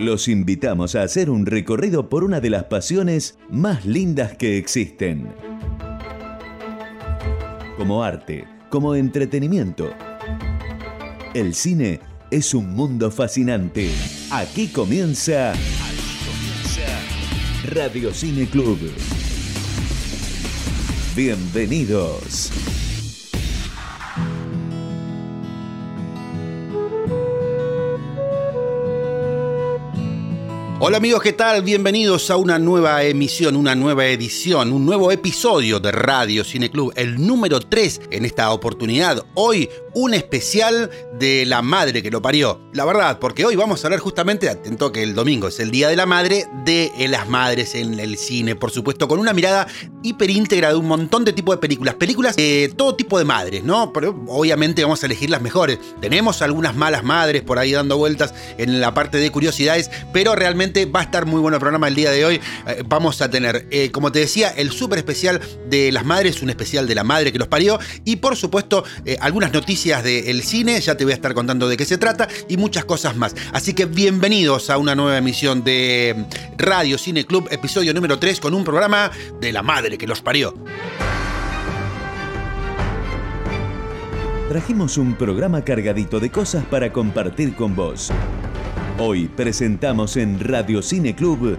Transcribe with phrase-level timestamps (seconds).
[0.00, 5.28] Los invitamos a hacer un recorrido por una de las pasiones más lindas que existen.
[7.76, 9.90] Como arte, como entretenimiento.
[11.34, 12.00] El cine
[12.30, 13.90] es un mundo fascinante.
[14.30, 15.52] Aquí comienza,
[17.70, 18.78] Radio Cine Club.
[21.14, 22.50] Bienvenidos.
[30.82, 31.62] Hola amigos, ¿qué tal?
[31.62, 36.90] Bienvenidos a una nueva emisión, una nueva edición, un nuevo episodio de Radio Cine Club,
[36.96, 39.22] el número 3 en esta oportunidad.
[39.34, 42.60] Hoy un especial de la madre que lo parió.
[42.72, 45.88] La verdad, porque hoy vamos a hablar justamente, atento que el domingo es el Día
[45.88, 49.66] de la Madre, de las madres en el cine, por supuesto, con una mirada
[50.02, 51.94] hiperíntegra de un montón de tipos de películas.
[51.96, 53.92] Películas de todo tipo de madres, ¿no?
[53.92, 55.78] Pero obviamente vamos a elegir las mejores.
[56.00, 60.86] Tenemos algunas malas madres por ahí dando vueltas en la parte de curiosidades, pero realmente
[60.86, 62.40] va a estar muy bueno el programa el día de hoy.
[62.66, 66.50] Eh, vamos a tener, eh, como te decía, el súper especial de las madres, un
[66.50, 70.78] especial de la madre que los parió, y por supuesto, eh, algunas noticias del cine,
[70.78, 73.34] ya te voy a estar contando de qué se trata y muchas cosas más.
[73.50, 76.26] Así que bienvenidos a una nueva emisión de
[76.58, 80.54] Radio Cine Club, episodio número 3, con un programa de la madre que los parió.
[84.50, 88.10] Trajimos un programa cargadito de cosas para compartir con vos.
[88.98, 91.58] Hoy presentamos en Radio Cine Club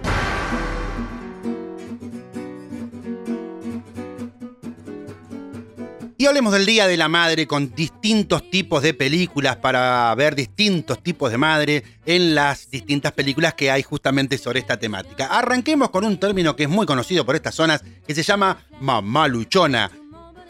[6.22, 11.02] Y hablemos del Día de la Madre con distintos tipos de películas para ver distintos
[11.02, 15.26] tipos de madre en las distintas películas que hay justamente sobre esta temática.
[15.26, 19.26] Arranquemos con un término que es muy conocido por estas zonas que se llama mamá
[19.26, 19.90] luchona.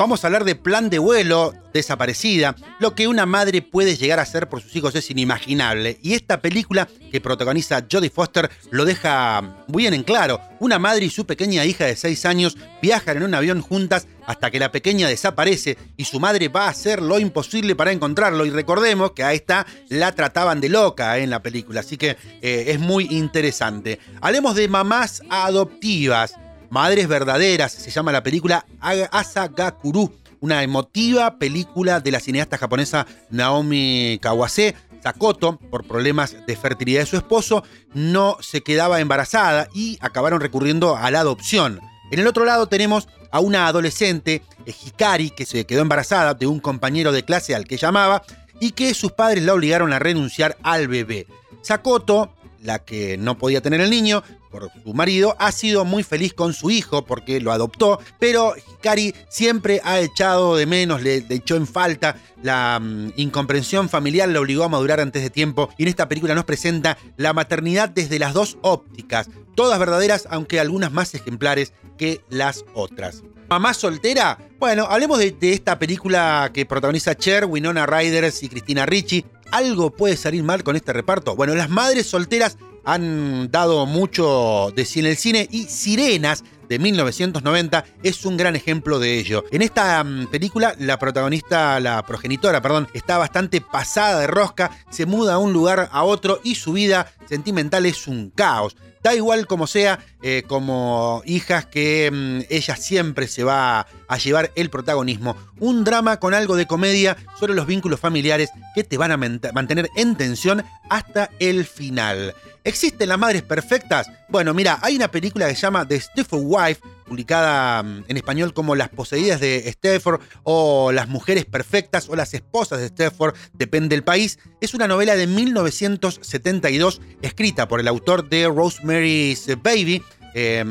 [0.03, 2.56] Vamos a hablar de plan de vuelo, desaparecida.
[2.81, 6.00] Lo que una madre puede llegar a hacer por sus hijos es inimaginable.
[6.03, 10.41] Y esta película que protagoniza Jodie Foster lo deja muy bien en claro.
[10.59, 14.50] Una madre y su pequeña hija de 6 años viajan en un avión juntas hasta
[14.50, 18.44] que la pequeña desaparece y su madre va a hacer lo imposible para encontrarlo.
[18.44, 22.65] Y recordemos que a esta la trataban de loca en la película, así que eh,
[22.66, 24.00] es muy interesante.
[24.21, 26.34] Hablemos de mamás adoptivas.
[26.72, 30.10] Madres Verdaderas, se llama la película Asagakuru,
[30.41, 34.75] una emotiva película de la cineasta japonesa Naomi Kawase.
[35.03, 37.62] Sakoto, por problemas de fertilidad de su esposo,
[37.93, 41.78] no se quedaba embarazada y acabaron recurriendo a la adopción.
[42.11, 46.59] En el otro lado tenemos a una adolescente, Hikari, que se quedó embarazada de un
[46.59, 48.22] compañero de clase al que llamaba
[48.61, 51.27] y que sus padres la obligaron a renunciar al bebé.
[51.61, 52.32] Sakoto
[52.62, 56.52] la que no podía tener el niño, por su marido, ha sido muy feliz con
[56.52, 61.66] su hijo porque lo adoptó, pero Hikari siempre ha echado de menos, le, echó en
[61.66, 66.08] falta, la mm, incomprensión familiar le obligó a madurar antes de tiempo y en esta
[66.08, 71.72] película nos presenta la maternidad desde las dos ópticas, todas verdaderas, aunque algunas más ejemplares
[71.96, 73.22] que las otras.
[73.48, 74.38] ¿Mamá soltera?
[74.58, 79.90] Bueno, hablemos de, de esta película que protagoniza Cher, Winona Riders y Cristina Ricci, ¿Algo
[79.90, 81.36] puede salir mal con este reparto?
[81.36, 86.78] Bueno, las madres solteras han dado mucho de sí en el cine y Sirenas de
[86.78, 89.44] 1990 es un gran ejemplo de ello.
[89.50, 95.06] En esta mm, película la protagonista, la progenitora, perdón, está bastante pasada de rosca, se
[95.06, 98.76] muda a un lugar a otro y su vida sentimental es un caos.
[99.03, 104.53] Da igual como sea, eh, como hijas que mm, ella siempre se va a llevar
[104.54, 105.37] el protagonismo.
[105.59, 109.91] Un drama con algo de comedia sobre los vínculos familiares que te van a mantener
[109.97, 112.34] en tensión hasta el final.
[112.65, 114.09] ¿Existen las madres perfectas?
[114.28, 118.55] Bueno, mira, hay una película que se llama The Stepford Wife, publicada mm, en español
[118.55, 123.97] como Las poseídas de Stepford o Las mujeres perfectas o Las esposas de Stepford, depende
[123.97, 124.39] del país.
[124.61, 130.03] Es una novela de 1972 escrita por el autor de Rosemary's Baby,
[130.34, 130.65] eh,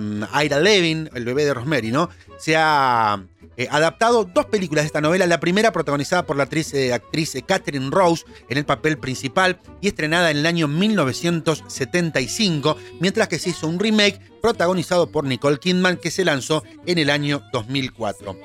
[0.43, 2.09] Ira Levin, el bebé de Rosemary, ¿no?
[2.39, 3.21] Se ha
[3.61, 5.27] eh, adaptado dos películas de esta novela.
[5.27, 9.59] La primera protagonizada por la actriz, eh, actriz eh, Catherine Rose en el papel principal
[9.81, 15.59] y estrenada en el año 1975, mientras que se hizo un remake protagonizado por Nicole
[15.59, 18.35] Kidman que se lanzó en el año 2004.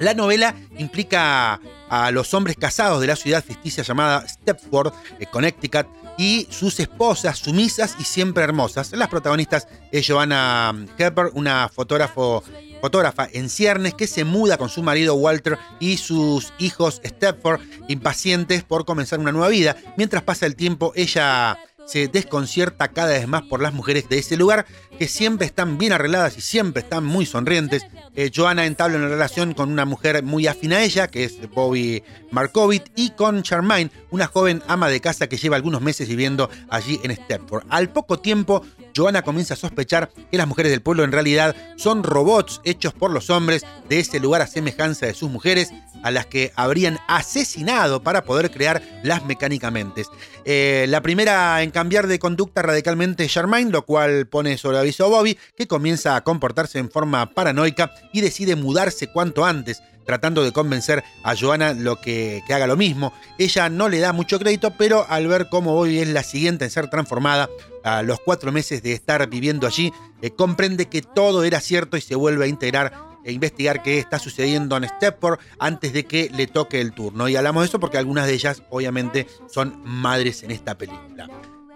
[0.00, 4.92] La novela implica a los hombres casados de la ciudad ficticia llamada Stepford,
[5.30, 5.86] Connecticut,
[6.18, 8.92] y sus esposas sumisas y siempre hermosas.
[8.92, 12.42] Las protagonistas es Joanna Hepper, una fotógrafo
[12.80, 18.64] fotógrafa en ciernes que se muda con su marido Walter y sus hijos Stepford, impacientes
[18.64, 19.76] por comenzar una nueva vida.
[19.96, 21.58] Mientras pasa el tiempo, ella
[21.90, 24.64] se desconcierta cada vez más por las mujeres de ese lugar,
[24.96, 27.84] que siempre están bien arregladas y siempre están muy sonrientes.
[28.14, 32.04] Eh, Joanna entabla una relación con una mujer muy afín a ella, que es Bobby
[32.30, 37.00] Markovic, y con Charmaine, una joven ama de casa que lleva algunos meses viviendo allí
[37.02, 37.64] en Stepford.
[37.68, 38.64] Al poco tiempo,
[38.96, 43.10] Joanna comienza a sospechar que las mujeres del pueblo en realidad son robots hechos por
[43.10, 45.72] los hombres de ese lugar a semejanza de sus mujeres,
[46.02, 50.04] a las que habrían asesinado para poder crear las mecánicamente.
[50.44, 55.04] Eh, la primera en cambiar de conducta radicalmente es Charmaine, lo cual pone sobre aviso
[55.04, 60.42] a Bobby, que comienza a comportarse en forma paranoica y decide mudarse cuanto antes tratando
[60.42, 63.12] de convencer a Joanna lo que, haga lo mismo.
[63.38, 66.70] Ella no le da mucho crédito, pero al ver cómo Bobby es la siguiente en
[66.70, 67.48] ser transformada,
[67.82, 72.00] a los cuatro meses de estar viviendo allí, eh, comprende que todo era cierto y
[72.02, 72.92] se vuelve a integrar
[73.24, 77.28] e investigar qué está sucediendo en Stepford antes de que le toque el turno.
[77.28, 81.28] Y hablamos de eso porque algunas de ellas obviamente son madres en esta película.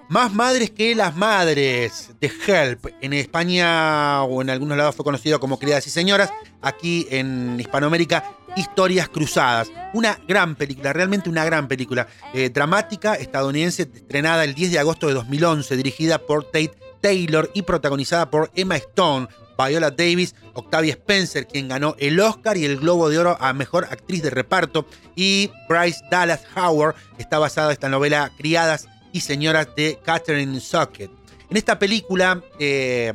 [0.08, 2.86] Más madres que las madres de Help.
[3.00, 6.30] En España o en algunos lados fue conocido como Criadas y Señoras.
[6.60, 9.70] Aquí en Hispanoamérica, Historias Cruzadas.
[9.94, 12.06] Una gran película, realmente una gran película.
[12.34, 17.62] Eh, dramática, estadounidense, estrenada el 10 de agosto de 2011, dirigida por Tate Taylor y
[17.62, 19.28] protagonizada por Emma Stone,
[19.58, 23.84] Viola Davis, Octavia Spencer, quien ganó el Oscar y el Globo de Oro a Mejor
[23.84, 26.94] Actriz de Reparto, y Bryce Dallas Howard.
[27.18, 31.10] Está basada esta novela Criadas y Señoras de Catherine Socket.
[31.48, 33.12] En esta película, eh,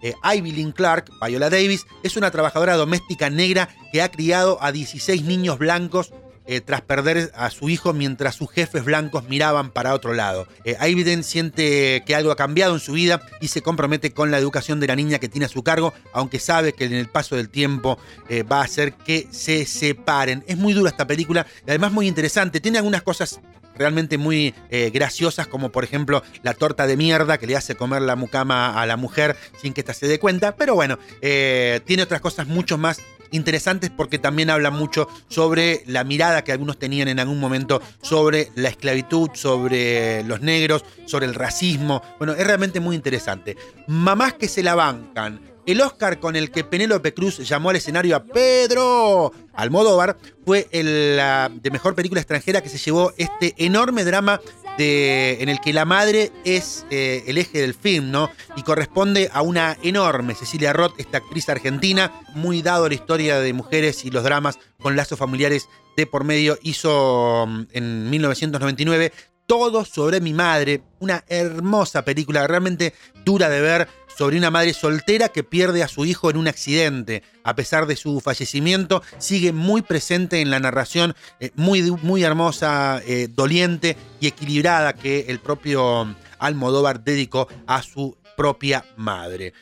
[0.00, 5.58] eh Clark, Viola Davis, es una trabajadora doméstica negra que ha criado a 16 niños
[5.58, 6.12] blancos
[6.44, 10.48] eh, tras perder a su hijo mientras sus jefes blancos miraban para otro lado.
[10.64, 10.76] Eh,
[11.22, 14.88] siente que algo ha cambiado en su vida y se compromete con la educación de
[14.88, 17.96] la niña que tiene a su cargo, aunque sabe que en el paso del tiempo
[18.28, 20.42] eh, va a hacer que se separen.
[20.48, 22.60] Es muy dura esta película y además muy interesante.
[22.60, 23.40] Tiene algunas cosas
[23.76, 28.02] realmente muy eh, graciosas, como por ejemplo la torta de mierda que le hace comer
[28.02, 30.56] la mucama a la mujer sin que ésta se dé cuenta.
[30.56, 33.00] Pero bueno, eh, tiene otras cosas mucho más
[33.32, 38.50] interesantes porque también habla mucho sobre la mirada que algunos tenían en algún momento sobre
[38.54, 42.02] la esclavitud, sobre los negros, sobre el racismo.
[42.18, 43.56] Bueno, es realmente muy interesante.
[43.88, 48.16] Mamás que se la bancan el Oscar con el que Penélope Cruz llamó al escenario
[48.16, 51.20] a Pedro Almodóvar fue el
[51.62, 54.40] de mejor película extranjera que se llevó este enorme drama
[54.78, 58.30] de, en el que la madre es eh, el eje del film, ¿no?
[58.56, 63.38] Y corresponde a una enorme Cecilia Roth, esta actriz argentina, muy dado a la historia
[63.40, 69.12] de mujeres y los dramas con lazos familiares de por medio, hizo mm, en 1999
[69.46, 72.94] todo sobre mi madre, una hermosa película, realmente
[73.24, 77.22] dura de ver, sobre una madre soltera que pierde a su hijo en un accidente.
[77.44, 83.00] A pesar de su fallecimiento, sigue muy presente en la narración, eh, muy, muy hermosa,
[83.06, 89.52] eh, doliente y equilibrada que el propio Almodóvar dedicó a su propia madre.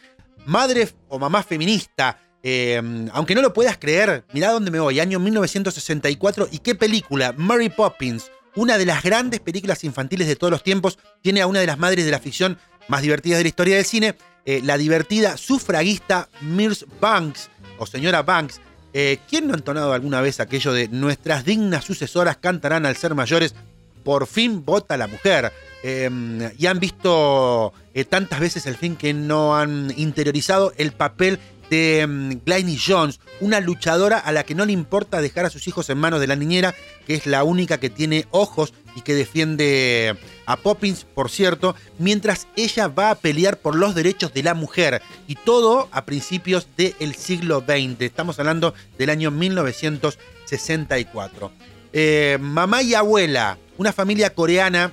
[0.47, 2.81] Madre o mamá feminista, eh,
[3.13, 7.69] aunque no lo puedas creer, mirá dónde me voy, año 1964 y qué película, Mary
[7.69, 11.67] Poppins, una de las grandes películas infantiles de todos los tiempos, tiene a una de
[11.67, 12.59] las madres de la ficción
[12.89, 18.23] más divertidas de la historia del cine, eh, la divertida sufragista Mirs Banks, o señora
[18.23, 18.61] Banks.
[18.93, 23.15] Eh, ¿Quién no ha entonado alguna vez aquello de nuestras dignas sucesoras cantarán al ser
[23.15, 23.55] mayores?
[24.03, 25.53] Por fin vota la mujer.
[25.83, 31.39] Em, y han visto eh, tantas veces el fin que no han interiorizado el papel
[31.71, 32.39] de um,
[32.85, 36.21] Jones, una luchadora a la que no le importa dejar a sus hijos en manos
[36.21, 36.75] de la niñera,
[37.07, 42.49] que es la única que tiene ojos y que defiende a Poppins, por cierto, mientras
[42.57, 45.01] ella va a pelear por los derechos de la mujer.
[45.29, 48.01] Y todo a principios del siglo XX.
[48.01, 51.53] Estamos hablando del año 1964.
[51.93, 54.93] Eh, mamá y abuela, una familia coreana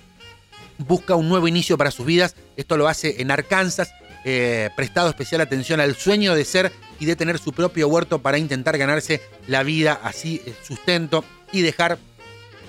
[0.78, 2.36] busca un nuevo inicio para sus vidas.
[2.56, 3.92] Esto lo hace en Arkansas
[4.29, 8.38] eh, prestado especial atención al sueño de ser y de tener su propio huerto para
[8.38, 11.98] intentar ganarse la vida, así eh, sustento y dejar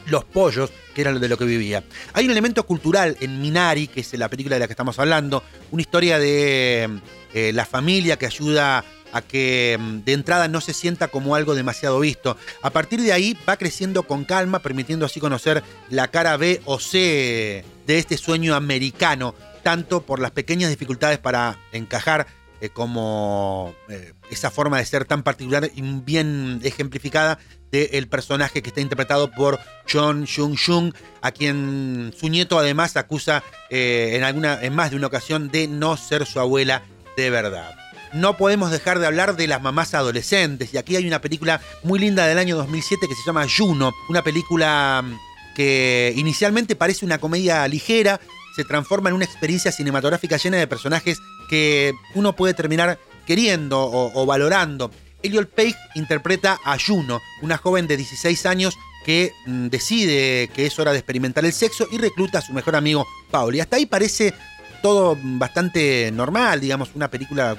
[0.07, 1.83] los pollos, que era de lo que vivía.
[2.13, 5.43] Hay un elemento cultural en Minari, que es la película de la que estamos hablando,
[5.73, 7.01] una historia de
[7.35, 11.57] eh, la familia que ayuda a que mm, de entrada no se sienta como algo
[11.57, 12.37] demasiado visto.
[12.63, 16.79] A partir de ahí va creciendo con calma, permitiendo así conocer la cara B o
[16.79, 19.35] C de este sueño americano
[19.69, 22.27] tanto por las pequeñas dificultades para encajar
[22.63, 27.39] eh, como eh, esa forma de ser tan particular y bien ejemplificada
[27.71, 33.45] del personaje que está interpretado por John Jung Jung, a quien su nieto además acusa
[33.69, 36.83] eh, en, alguna, en más de una ocasión de no ser su abuela
[37.19, 37.77] de verdad.
[38.15, 41.99] No podemos dejar de hablar de las mamás adolescentes, y aquí hay una película muy
[41.99, 47.19] linda del año 2007 que se llama Juno, una película mm, que inicialmente parece una
[47.19, 48.19] comedia ligera,
[48.59, 54.27] se transforma en una experiencia cinematográfica llena de personajes que uno puede terminar queriendo o,
[54.27, 54.91] valorando.
[55.23, 60.77] Elliot Page interpreta a Juno, una joven de 16 años que mm, decide que es
[60.81, 63.55] hora de experimentar el sexo y recluta a su mejor amigo Paul.
[63.55, 64.35] Y hasta ahí parece
[64.83, 67.57] todo bastante normal, digamos, una película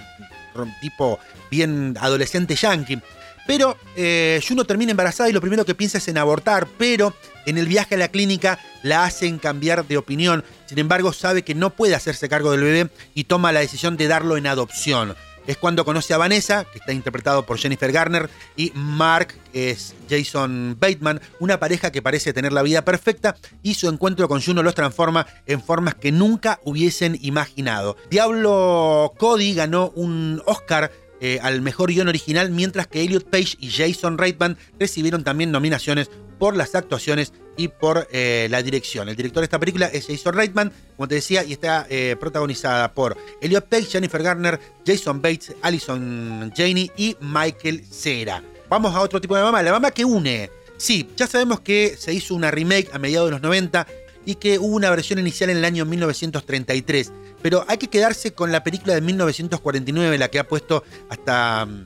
[0.81, 1.17] tipo
[1.49, 2.99] bien adolescente yankee.
[3.47, 7.13] Pero eh, Juno termina embarazada y lo primero que piensa es en abortar, pero
[7.49, 10.43] en el viaje a la clínica la hacen cambiar de opinión.
[10.67, 14.07] Sin embargo, sabe que no puede hacerse cargo del bebé y toma la decisión de
[14.07, 15.15] darlo en adopción.
[15.47, 19.95] Es cuando conoce a Vanessa, que está interpretado por Jennifer Garner, y Mark, que es
[20.07, 24.61] Jason Bateman, una pareja que parece tener la vida perfecta, y su encuentro con Juno
[24.61, 27.97] los transforma en formas que nunca hubiesen imaginado.
[28.11, 30.91] Diablo Cody ganó un Oscar
[31.21, 36.09] eh, al mejor guion original, mientras que Elliot Page y Jason Reitman recibieron también nominaciones
[36.37, 39.09] por las actuaciones y por eh, la dirección.
[39.09, 42.93] El director de esta película es Jason Reitman, como te decía, y está eh, protagonizada
[42.93, 48.41] por Elliot Page, Jennifer Garner, Jason Bates, Allison Janey y Michael Cera.
[48.69, 50.49] Vamos a otro tipo de mamá, la mamá que une.
[50.77, 53.85] Sí, ya sabemos que se hizo una remake a mediados de los 90
[54.25, 57.11] y que hubo una versión inicial en el año 1933.
[57.41, 61.85] Pero hay que quedarse con la película de 1949, la que ha puesto hasta mm,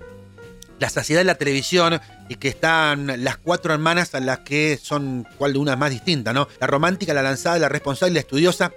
[0.79, 1.99] la saciedad de la televisión
[2.29, 6.33] y que están las cuatro hermanas a las que son cual de una más distinta,
[6.33, 6.47] ¿no?
[6.59, 8.73] La romántica, la lanzada, la responsable y la estudiosa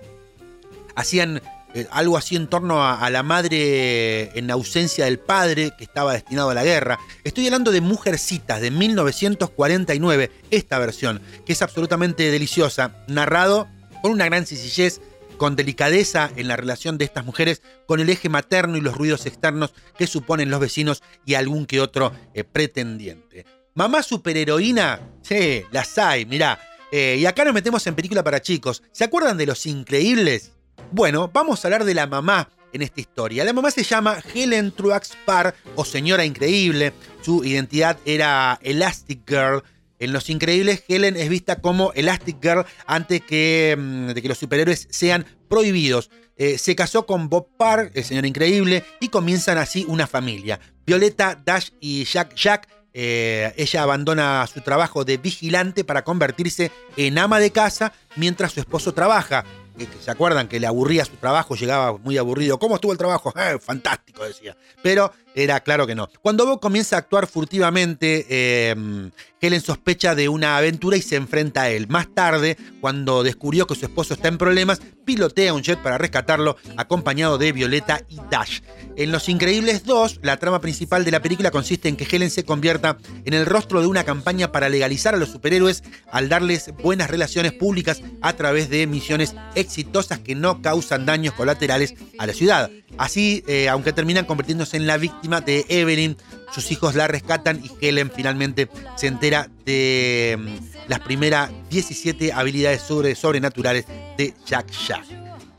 [0.94, 1.40] hacían
[1.76, 6.48] eh, algo así en torno a, la madre en ausencia del padre que estaba destinado
[6.48, 6.98] a la guerra.
[7.22, 13.68] Estoy hablando de Mujercitas de 1949, esta versión, que es absolutamente deliciosa, narrado
[14.00, 15.02] con una gran sencillez
[15.36, 19.26] con delicadeza en la relación de estas mujeres con el eje materno y los ruidos
[19.26, 23.44] externos que suponen los vecinos y algún que otro eh, pretendiente.
[23.74, 26.58] Mamá superheroína, sí, las hay, mirá.
[26.90, 28.82] Eh, y acá nos metemos en película para chicos.
[28.92, 30.52] ¿Se acuerdan de Los Increíbles?
[30.92, 33.44] Bueno, vamos a hablar de la mamá en esta historia.
[33.44, 36.92] La mamá se llama Helen Truax Parr o Señora Increíble.
[37.22, 39.62] Su identidad era Elastic Girl
[39.98, 44.38] en Los Increíbles, Helen es vista como Elastic Girl antes que, mm, de que los
[44.38, 46.10] superhéroes sean prohibidos.
[46.36, 50.60] Eh, se casó con Bob Parr, el señor increíble, y comienzan así una familia.
[50.84, 52.68] Violeta, Dash y Jack Jack.
[52.92, 58.60] Eh, ella abandona su trabajo de vigilante para convertirse en ama de casa mientras su
[58.60, 59.44] esposo trabaja
[59.76, 62.58] que, se acuerdan que le aburría su trabajo, llegaba muy aburrido.
[62.58, 63.32] ¿Cómo estuvo el trabajo?
[63.36, 64.56] Eh, fantástico, decía.
[64.82, 66.08] Pero era claro que no.
[66.22, 71.62] Cuando Bob comienza a actuar furtivamente, em, Helen sospecha de una aventura y se enfrenta
[71.62, 71.88] a él.
[71.88, 76.56] Más tarde, cuando descubrió que su esposo está en problemas, pilotea un jet para rescatarlo,
[76.78, 78.60] acompañado de Violeta y Dash.
[78.96, 82.44] En Los Increíbles 2, la trama principal de la película consiste en que Helen se
[82.44, 87.10] convierta en el rostro de una campaña para legalizar a los superhéroes al darles buenas
[87.10, 92.70] relaciones públicas a través de misiones exitosas que no causan daños colaterales a la ciudad.
[92.98, 96.16] Así, eh, aunque terminan convirtiéndose en la víctima de Evelyn,
[96.52, 102.82] sus hijos la rescatan y Helen finalmente se entera de mm, las primeras 17 habilidades
[102.82, 103.86] sobrenaturales
[104.16, 105.04] de Jack Jack.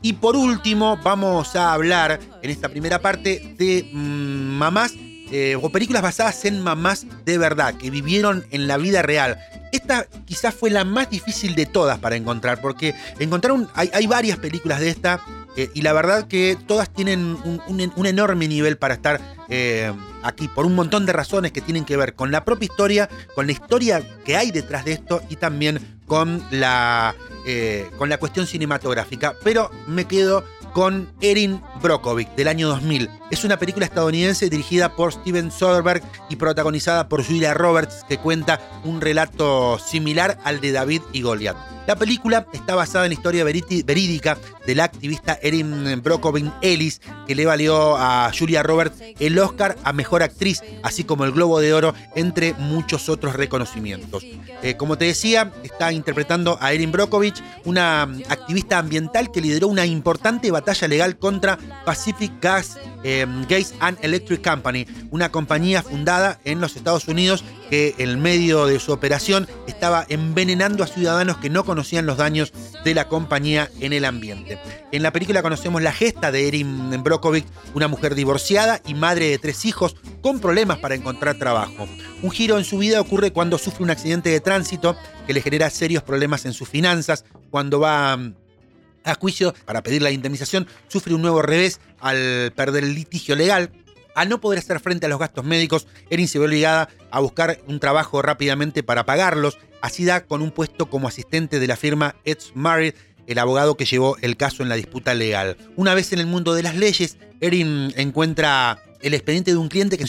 [0.00, 4.94] Y por último, vamos a hablar en esta primera parte de mm, mamás
[5.30, 9.38] eh, o películas basadas en mamás de verdad, que vivieron en la vida real.
[9.72, 14.80] Esta quizás fue la más difícil de todas para encontrar, porque encontraron, hay, varias películas
[14.80, 15.20] de esta,
[15.56, 20.66] eh, y la verdad que todas tienen un, enorme nivel para estar eh, aquí, por
[20.66, 24.02] un montón de razones que tienen que ver con la propia historia, con la historia
[24.24, 27.14] que hay detrás de esto y también con la,
[27.98, 29.34] con la cuestión cinematográfica.
[29.42, 33.10] Pero me quedo con Erin Brockovich del año 2000.
[33.30, 38.60] Es una película estadounidense dirigida por Steven Soderbergh y protagonizada por Julia Roberts que cuenta
[38.84, 41.77] un relato similar al de David y Goliath.
[41.88, 47.34] La película está basada en la historia verídica de la activista Erin Brockovich Ellis, que
[47.34, 51.72] le valió a Julia Roberts el Oscar a Mejor Actriz, así como el Globo de
[51.72, 54.22] Oro, entre muchos otros reconocimientos.
[54.62, 59.86] Eh, como te decía, está interpretando a Erin Brockovich, una activista ambiental que lideró una
[59.86, 66.60] importante batalla legal contra Pacific Gas, eh, Gas and Electric Company, una compañía fundada en
[66.60, 71.64] los Estados Unidos que en medio de su operación estaba envenenando a ciudadanos que no
[71.64, 72.52] conocían los daños
[72.84, 74.58] de la compañía en el ambiente.
[74.92, 79.38] En la película conocemos la gesta de Erin Brockovich, una mujer divorciada y madre de
[79.38, 81.86] tres hijos con problemas para encontrar trabajo.
[82.22, 84.96] Un giro en su vida ocurre cuando sufre un accidente de tránsito
[85.26, 88.34] que le genera serios problemas en sus finanzas, cuando va mm,
[89.04, 93.70] a juicio para pedir la indemnización, sufre un nuevo revés al perder el litigio legal
[94.18, 97.60] al no poder hacer frente a los gastos médicos, Erin se ve obligada a buscar
[97.68, 99.58] un trabajo rápidamente para pagarlos.
[99.80, 102.94] Así da con un puesto como asistente de la firma Ed's Married
[103.28, 105.56] el abogado que llevó el caso en la disputa legal.
[105.76, 109.98] Una vez en el mundo de las leyes, Erin encuentra el expediente de un cliente
[109.98, 110.08] que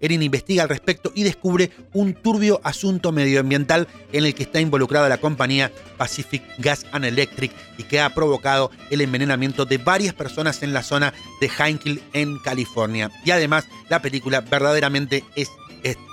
[0.00, 5.08] Erin investiga al respecto y descubre un turbio asunto medioambiental en el que está involucrada
[5.08, 10.62] la compañía Pacific Gas and Electric y que ha provocado el envenenamiento de varias personas
[10.62, 13.10] en la zona de Hinkle en California.
[13.24, 15.48] Y además la película verdaderamente es,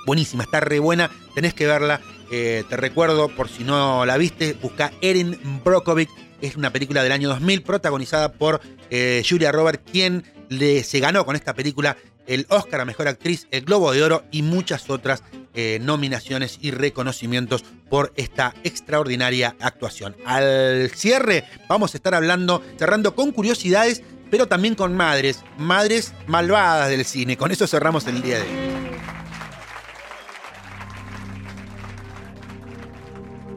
[0.05, 2.01] buenísima, está re buena, tenés que verla.
[2.31, 6.09] Eh, te recuerdo, por si no la viste, busca Erin Brockovich.
[6.41, 11.25] Es una película del año 2000 protagonizada por eh, Julia Roberts, quien le, se ganó
[11.25, 11.95] con esta película
[12.27, 16.71] el Oscar a Mejor Actriz, el Globo de Oro y muchas otras eh, nominaciones y
[16.71, 20.15] reconocimientos por esta extraordinaria actuación.
[20.25, 24.01] Al cierre vamos a estar hablando, cerrando con curiosidades,
[24.31, 27.37] pero también con madres, madres malvadas del cine.
[27.37, 28.83] Con eso cerramos el día de hoy.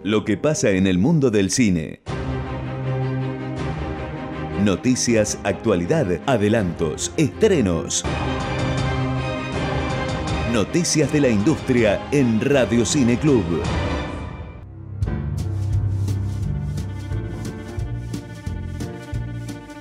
[0.03, 2.01] Lo que pasa en el mundo del cine.
[4.63, 8.05] Noticias, actualidad, adelantos, estrenos.
[10.53, 13.45] Noticias de la industria en Radio Cine Club.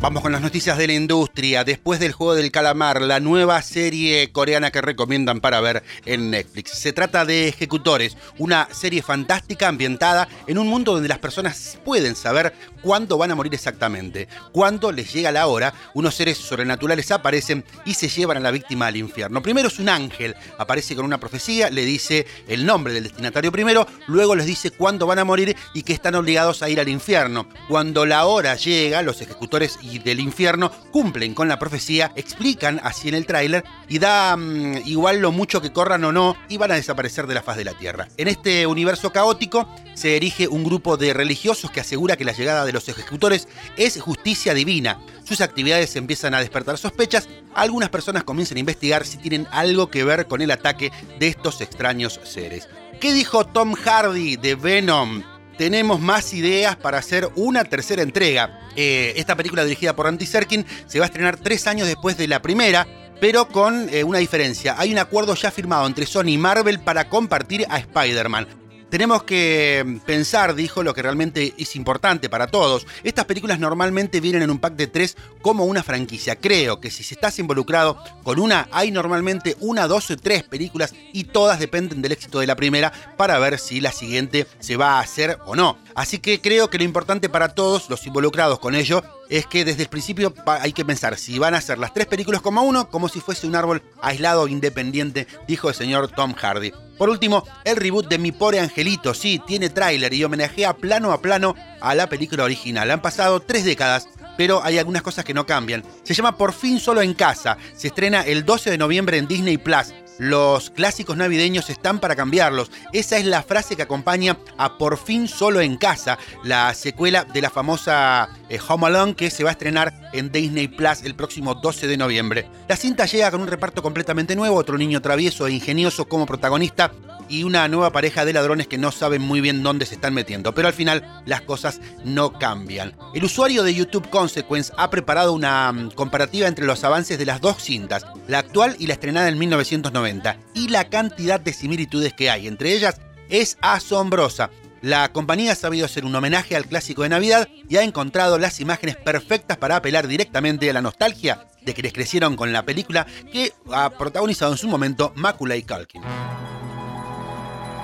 [0.06, 1.64] Vamos con las noticias de la industria.
[1.64, 6.78] Después del juego del calamar, la nueva serie coreana que recomiendan para ver en Netflix.
[6.78, 12.16] Se trata de Ejecutores, una serie fantástica ambientada en un mundo donde las personas pueden
[12.16, 14.28] saber cuándo van a morir exactamente.
[14.52, 18.86] Cuando les llega la hora, unos seres sobrenaturales aparecen y se llevan a la víctima
[18.86, 19.42] al infierno.
[19.42, 23.88] Primero es un ángel, aparece con una profecía, le dice el nombre del destinatario primero,
[24.06, 27.48] luego les dice cuándo van a morir y que están obligados a ir al infierno.
[27.68, 33.10] Cuando la hora llega, los ejecutores y del infierno cumplen con la profecía, explican así
[33.10, 36.72] en el tráiler y da mm, igual lo mucho que corran o no y van
[36.72, 38.08] a desaparecer de la faz de la tierra.
[38.18, 42.66] En este universo caótico se erige un grupo de religiosos que asegura que la llegada
[42.66, 43.48] de los ejecutores
[43.78, 45.00] es justicia divina.
[45.24, 47.28] Sus actividades empiezan a despertar sospechas.
[47.54, 51.62] Algunas personas comienzan a investigar si tienen algo que ver con el ataque de estos
[51.62, 52.70] extraños seres.
[53.00, 55.24] ¿Qué dijo Tom Hardy de Venom?
[55.58, 58.60] Tenemos más ideas para hacer una tercera entrega.
[58.76, 62.28] Eh, esta película dirigida por Andy Serkin se va a estrenar tres años después de
[62.28, 62.88] la primera,
[63.20, 64.76] pero con eh, una diferencia.
[64.78, 70.00] Hay un acuerdo ya firmado entre Sony y Marvel para compartir a Spider-Man tenemos que
[70.06, 72.86] pensar, dijo, lo que realmente es importante para todos.
[73.04, 76.36] Estas películas normalmente vienen en un pack de tres como una franquicia.
[76.36, 81.26] Creo que si estás involucrado con una, hay normalmente una, dos o tres películas y
[81.26, 85.00] todas dependen del éxito de la primera para ver si la siguiente se va a
[85.00, 85.78] hacer o no.
[85.96, 89.84] Así que creo que lo importante para todos los involucrados con ello es que desde
[89.84, 93.10] el principio hay que pensar si van a ser las tres películas como uno, como
[93.10, 96.72] si fuese un árbol aislado independiente, dijo el señor Tom Hardy.
[96.98, 101.22] Por último, el reboot de Mi Pobre Angelito, sí, tiene tráiler y homenajea plano a
[101.22, 102.90] plano a la película original.
[102.90, 104.08] Han pasado tres décadas,
[104.38, 105.84] pero hay algunas cosas que no cambian.
[106.04, 107.58] Se llama Por fin solo en casa.
[107.76, 109.94] Se estrena el 12 de noviembre en Disney Plus.
[110.18, 112.72] Los clásicos navideños están para cambiarlos.
[112.94, 117.42] Esa es la frase que acompaña a Por fin solo en casa, la secuela de
[117.42, 121.56] la famosa eh, Home Alone que se va a estrenar en Disney Plus el próximo
[121.56, 122.48] 12 de noviembre.
[122.70, 126.92] La cinta llega con un reparto completamente nuevo, otro niño travieso e ingenioso como protagonista
[127.30, 130.54] y una nueva pareja de ladrones que no saben muy bien dónde se están metiendo,
[130.54, 132.94] pero al final las cosas no cambian.
[133.14, 137.42] El usuario de YouTube Consequence ha preparado una mm, comparativa entre los avances de las
[137.42, 140.05] dos cintas, la actual y la estrenada en 1990,
[140.54, 144.52] y la cantidad de similitudes que hay entre ellas es asombrosa.
[144.82, 148.60] La compañía ha sabido hacer un homenaje al clásico de Navidad y ha encontrado las
[148.60, 153.52] imágenes perfectas para apelar directamente a la nostalgia de quienes crecieron con la película que
[153.72, 156.04] ha protagonizado en su momento Macaulay Culkin.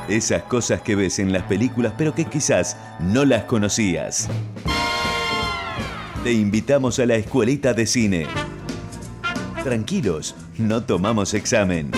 [0.07, 4.29] Esas cosas que ves en las películas pero que quizás no las conocías.
[6.23, 8.27] Te invitamos a la escuelita de cine.
[9.63, 11.91] Tranquilos, no tomamos examen.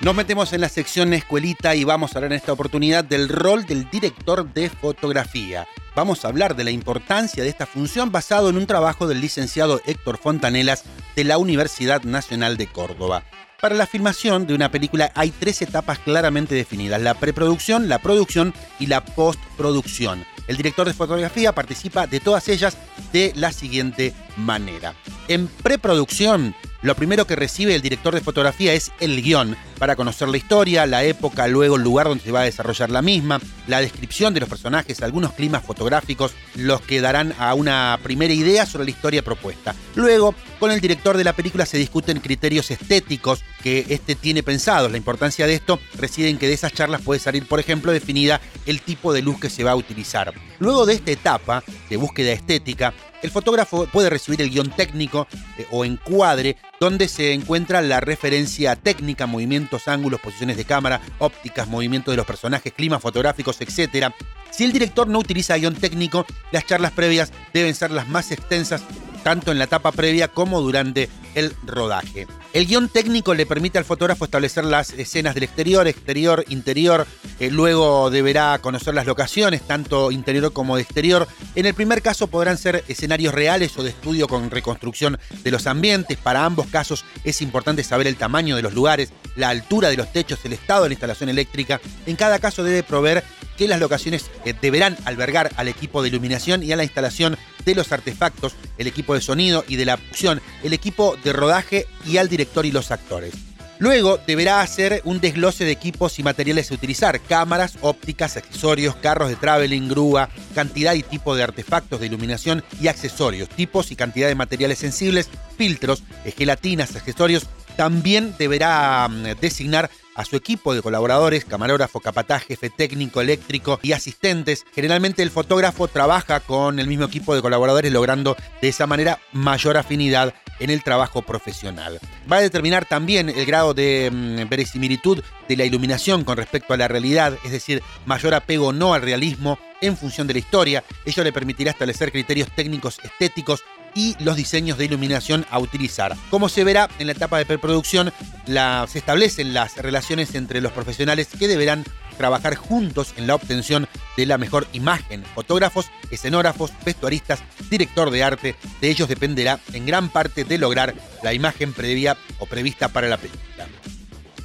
[0.00, 3.66] Nos metemos en la sección escuelita y vamos a hablar en esta oportunidad del rol
[3.66, 5.68] del director de fotografía.
[5.94, 9.78] Vamos a hablar de la importancia de esta función basado en un trabajo del licenciado
[9.84, 10.84] Héctor Fontanelas
[11.16, 13.24] de la Universidad Nacional de Córdoba.
[13.60, 18.54] Para la filmación de una película hay tres etapas claramente definidas, la preproducción, la producción
[18.78, 20.24] y la postproducción.
[20.48, 22.78] El director de fotografía participa de todas ellas
[23.12, 24.94] de la siguiente manera.
[25.28, 30.28] En preproducción, lo primero que recibe el director de fotografía es el guion, para conocer
[30.28, 33.80] la historia, la época, luego el lugar donde se va a desarrollar la misma, la
[33.80, 38.84] descripción de los personajes, algunos climas fotográficos, los que darán a una primera idea sobre
[38.84, 39.74] la historia propuesta.
[39.94, 44.90] Luego, Con el director de la película se discuten criterios estéticos que este tiene pensados.
[44.90, 48.42] La importancia de esto reside en que de esas charlas puede salir, por ejemplo, definida
[48.66, 50.34] el tipo de luz que se va a utilizar.
[50.58, 52.92] Luego de esta etapa de búsqueda estética,
[53.22, 55.26] el fotógrafo puede recibir el guion técnico
[55.58, 61.68] eh, o encuadre donde se encuentra la referencia técnica, movimientos, ángulos, posiciones de cámara, ópticas,
[61.68, 64.12] movimientos de los personajes, climas fotográficos, etc.
[64.50, 68.82] Si el director no utiliza guion técnico, las charlas previas deben ser las más extensas
[69.22, 72.26] tanto en la etapa previa como durante el rodaje.
[72.52, 77.06] El guion técnico le permite al fotógrafo establecer las escenas del exterior, exterior, interior.
[77.38, 81.28] Eh, luego deberá conocer las locaciones, tanto interior como de exterior.
[81.54, 85.68] En el primer caso podrán ser escenarios reales o de estudio con reconstrucción de los
[85.68, 86.18] ambientes.
[86.18, 90.12] Para ambos casos es importante saber el tamaño de los lugares, la altura de los
[90.12, 91.80] techos, el estado de la instalación eléctrica.
[92.06, 93.22] En cada caso debe proveer
[93.60, 97.74] que las locaciones eh, deberán albergar al equipo de iluminación y a la instalación de
[97.74, 102.16] los artefactos, el equipo de sonido y de la opción, el equipo de rodaje y
[102.16, 103.34] al director y los actores.
[103.78, 109.28] Luego deberá hacer un desglose de equipos y materiales a utilizar, cámaras, ópticas, accesorios, carros
[109.28, 114.28] de traveling, grúa, cantidad y tipo de artefactos de iluminación y accesorios, tipos y cantidad
[114.28, 116.02] de materiales sensibles, filtros,
[116.34, 117.46] gelatinas, accesorios.
[117.76, 123.92] También deberá mm, designar a su equipo de colaboradores, camarógrafo, capataz, jefe técnico, eléctrico y
[123.92, 124.64] asistentes.
[124.74, 129.76] Generalmente el fotógrafo trabaja con el mismo equipo de colaboradores logrando de esa manera mayor
[129.76, 131.98] afinidad en el trabajo profesional.
[132.30, 136.76] Va a determinar también el grado de mm, verisimilitud de la iluminación con respecto a
[136.76, 140.84] la realidad, es decir, mayor apego no al realismo en función de la historia.
[141.04, 146.16] Ello le permitirá establecer criterios técnicos estéticos y los diseños de iluminación a utilizar.
[146.30, 148.12] Como se verá en la etapa de preproducción,
[148.46, 151.84] se establecen las relaciones entre los profesionales que deberán
[152.16, 155.24] trabajar juntos en la obtención de la mejor imagen.
[155.34, 161.32] Fotógrafos, escenógrafos, vestuaristas, director de arte, de ellos dependerá en gran parte de lograr la
[161.32, 163.66] imagen previa o prevista para la película.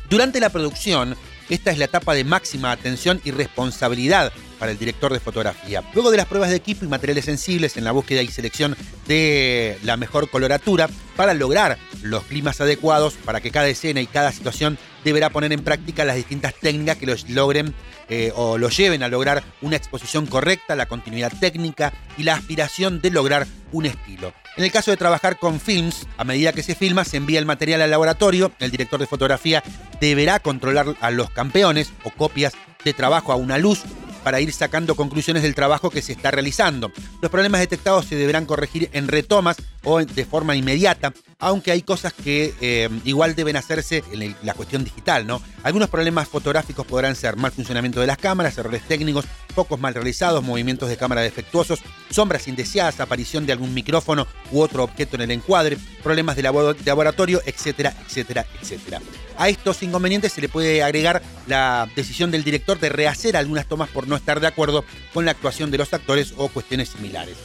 [0.10, 1.18] Durante la producción,
[1.50, 5.84] esta es la etapa de máxima atención y responsabilidad para el director de fotografía.
[5.94, 8.76] Luego de las pruebas de equipo y materiales sensibles en la búsqueda y selección
[9.08, 14.32] de la mejor coloratura, para lograr los climas adecuados para que cada escena y cada
[14.32, 17.74] situación deberá poner en práctica las distintas técnicas que los logren
[18.10, 23.02] eh, o lo lleven a lograr una exposición correcta, la continuidad técnica y la aspiración
[23.02, 24.34] de lograr un estilo.
[24.58, 27.46] En el caso de trabajar con films, a medida que se filma, se envía el
[27.46, 29.64] material al laboratorio, el director de fotografía
[30.00, 33.84] deberá controlar a los campeones o copias de trabajo a una luz
[34.26, 36.92] para ir sacando conclusiones del trabajo que se está realizando.
[37.22, 42.14] Los problemas detectados se deberán corregir en retomas o de forma inmediata, aunque hay cosas
[42.14, 45.42] que eh, igual deben hacerse en la cuestión digital, ¿no?
[45.64, 50.44] Algunos problemas fotográficos podrán ser mal funcionamiento de las cámaras, errores técnicos, pocos mal realizados,
[50.44, 55.32] movimientos de cámara defectuosos, sombras indeseadas, aparición de algún micrófono u otro objeto en el
[55.32, 59.02] encuadre, problemas de laboratorio, etcétera, etcétera, etcétera.
[59.38, 63.90] A estos inconvenientes se le puede agregar la decisión del director de rehacer algunas tomas
[63.90, 67.36] por no estar de acuerdo con la actuación de los actores o cuestiones similares.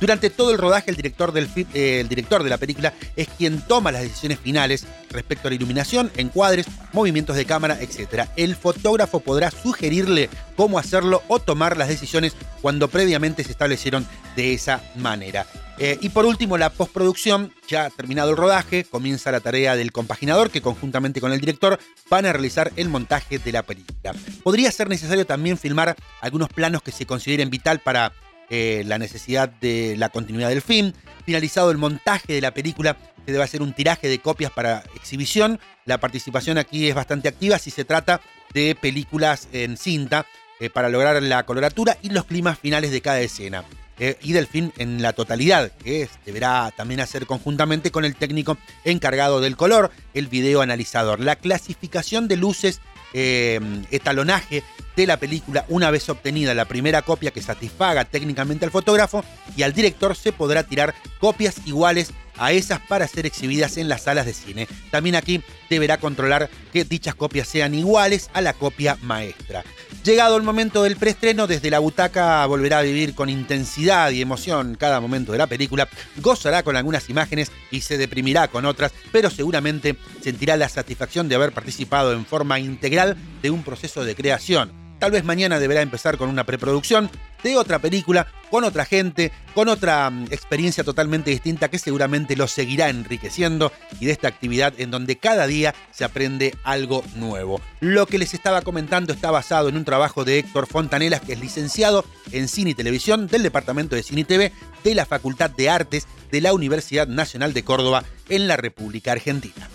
[0.00, 3.60] Durante todo el rodaje, el director, del, eh, el director de la película es quien
[3.60, 8.28] toma las decisiones finales respecto a la iluminación, encuadres, movimientos de cámara, etc.
[8.36, 14.06] El fotógrafo podrá sugerirle cómo hacerlo o tomar las decisiones cuando previamente se establecieron
[14.36, 15.46] de esa manera.
[15.78, 20.50] Eh, y por último, la postproducción, ya terminado el rodaje, comienza la tarea del compaginador
[20.50, 21.78] que conjuntamente con el director
[22.10, 24.12] van a realizar el montaje de la película.
[24.42, 28.12] Podría ser necesario también filmar algunos planos que se consideren vital para
[28.50, 30.92] eh, la necesidad de la continuidad del film.
[31.24, 35.60] Finalizado el montaje de la película, se debe hacer un tiraje de copias para exhibición.
[35.84, 38.20] La participación aquí es bastante activa si se trata
[38.54, 40.26] de películas en cinta
[40.60, 43.64] eh, para lograr la coloratura y los climas finales de cada escena.
[44.00, 48.56] Eh, y del film en la totalidad, que deberá también hacer conjuntamente con el técnico
[48.84, 51.18] encargado del color, el video analizador.
[51.18, 52.80] La clasificación de luces,
[53.12, 54.62] eh, etalonaje
[54.96, 59.24] de la película, una vez obtenida la primera copia que satisfaga técnicamente al fotógrafo
[59.56, 64.02] y al director, se podrá tirar copias iguales a esas para ser exhibidas en las
[64.02, 64.68] salas de cine.
[64.90, 69.64] También aquí deberá controlar que dichas copias sean iguales a la copia maestra.
[70.04, 74.76] Llegado el momento del preestreno, desde la butaca volverá a vivir con intensidad y emoción
[74.78, 79.28] cada momento de la película, gozará con algunas imágenes y se deprimirá con otras, pero
[79.30, 84.87] seguramente sentirá la satisfacción de haber participado en forma integral de un proceso de creación.
[84.98, 87.10] Tal vez mañana deberá empezar con una preproducción,
[87.42, 92.48] de otra película, con otra gente, con otra mm, experiencia totalmente distinta que seguramente lo
[92.48, 97.60] seguirá enriqueciendo y de esta actividad en donde cada día se aprende algo nuevo.
[97.80, 101.40] Lo que les estaba comentando está basado en un trabajo de Héctor Fontanelas, que es
[101.40, 105.70] licenciado en cine y televisión del Departamento de Cine y TV de la Facultad de
[105.70, 109.68] Artes de la Universidad Nacional de Córdoba en la República Argentina.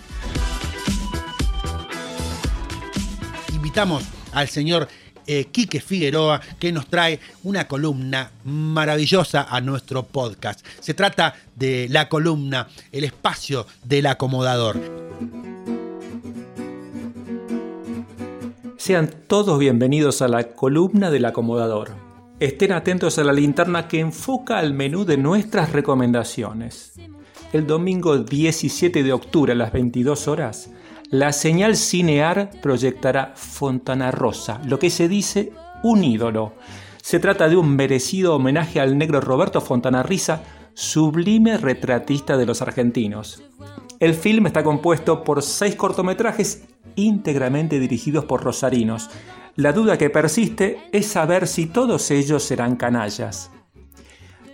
[3.52, 4.88] Invitamos al señor
[5.26, 10.64] eh, Quique Figueroa, que nos trae una columna maravillosa a nuestro podcast.
[10.80, 14.80] Se trata de la columna El espacio del acomodador.
[18.76, 21.92] Sean todos bienvenidos a la columna del acomodador.
[22.38, 26.92] Estén atentos a la linterna que enfoca al menú de nuestras recomendaciones.
[27.54, 30.70] El domingo 17 de octubre a las 22 horas
[31.14, 35.52] la señal Cinear proyectará Fontana Rosa, lo que se dice
[35.84, 36.54] un ídolo.
[37.00, 40.42] Se trata de un merecido homenaje al negro Roberto Fontana Risa,
[40.74, 43.44] sublime retratista de los argentinos.
[44.00, 46.64] El film está compuesto por seis cortometrajes
[46.96, 49.08] íntegramente dirigidos por rosarinos.
[49.54, 53.52] La duda que persiste es saber si todos ellos serán canallas.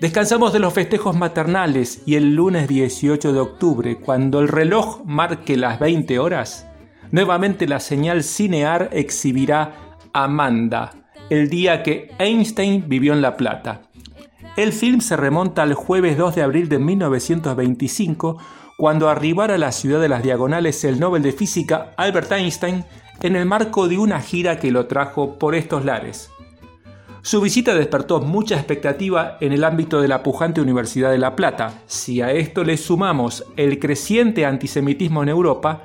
[0.01, 5.59] Descansamos de los festejos maternales y el lunes 18 de octubre, cuando el reloj marque
[5.59, 6.67] las 20 horas,
[7.11, 10.93] nuevamente la señal Cinear exhibirá Amanda,
[11.29, 13.83] el día que Einstein vivió en La Plata.
[14.57, 18.39] El film se remonta al jueves 2 de abril de 1925,
[18.79, 22.87] cuando arribara a la ciudad de las Diagonales el Nobel de Física Albert Einstein
[23.21, 26.31] en el marco de una gira que lo trajo por estos lares.
[27.23, 31.83] Su visita despertó mucha expectativa en el ámbito de la pujante Universidad de La Plata.
[31.87, 35.83] Si a esto le sumamos el creciente antisemitismo en Europa,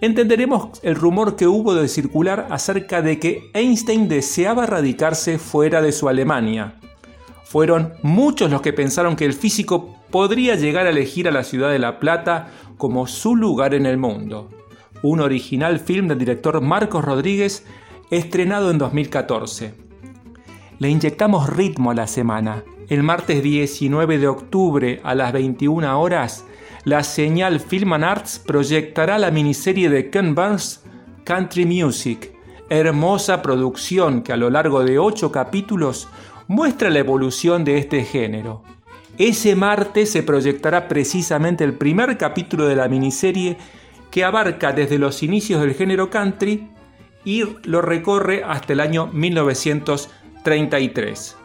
[0.00, 5.90] entenderemos el rumor que hubo de circular acerca de que Einstein deseaba radicarse fuera de
[5.90, 6.76] su Alemania.
[7.42, 11.72] Fueron muchos los que pensaron que el físico podría llegar a elegir a la ciudad
[11.72, 14.48] de La Plata como su lugar en el mundo.
[15.02, 17.66] Un original film del director Marcos Rodríguez
[18.10, 19.87] estrenado en 2014
[20.78, 22.64] le inyectamos ritmo a la semana.
[22.88, 26.44] El martes 19 de octubre a las 21 horas,
[26.84, 30.84] la señal Film and Arts proyectará la miniserie de Ken Burns,
[31.24, 32.32] Country Music,
[32.70, 36.08] hermosa producción que a lo largo de ocho capítulos
[36.46, 38.62] muestra la evolución de este género.
[39.18, 43.56] Ese martes se proyectará precisamente el primer capítulo de la miniserie
[44.10, 46.70] que abarca desde los inicios del género country
[47.24, 50.08] y lo recorre hasta el año 1900
[50.42, 51.36] 33.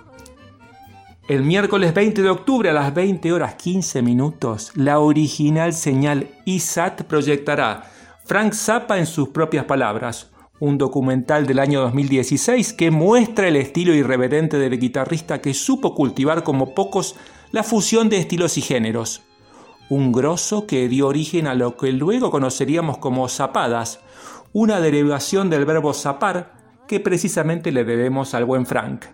[1.28, 7.04] El miércoles 20 de octubre a las 20 horas 15 minutos, la original señal ISAT
[7.04, 7.90] proyectará
[8.26, 13.94] Frank Zappa en sus propias palabras, un documental del año 2016 que muestra el estilo
[13.94, 17.16] irreverente del guitarrista que supo cultivar como pocos
[17.52, 19.22] la fusión de estilos y géneros.
[19.90, 24.00] Un grosso que dio origen a lo que luego conoceríamos como zapadas,
[24.54, 29.06] una derivación del verbo zapar, que precisamente le debemos al buen Frank.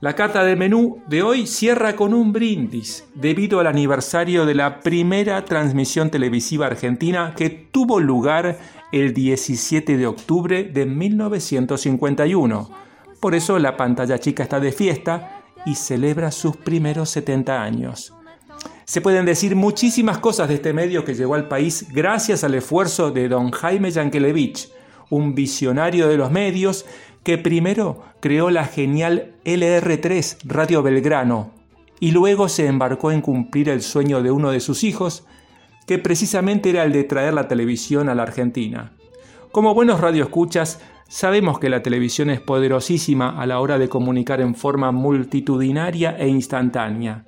[0.00, 4.80] La carta de menú de hoy cierra con un brindis debido al aniversario de la
[4.80, 8.58] primera transmisión televisiva argentina que tuvo lugar
[8.92, 12.70] el 17 de octubre de 1951.
[13.18, 18.12] Por eso la pantalla chica está de fiesta y celebra sus primeros 70 años.
[18.84, 23.10] Se pueden decir muchísimas cosas de este medio que llegó al país gracias al esfuerzo
[23.10, 24.68] de don Jaime Yankelevich,
[25.10, 26.86] un visionario de los medios
[27.22, 31.50] que primero creó la genial LR3 Radio Belgrano
[32.00, 35.24] y luego se embarcó en cumplir el sueño de uno de sus hijos,
[35.86, 38.92] que precisamente era el de traer la televisión a la Argentina.
[39.52, 44.54] Como buenos radioescuchas, sabemos que la televisión es poderosísima a la hora de comunicar en
[44.54, 47.24] forma multitudinaria e instantánea.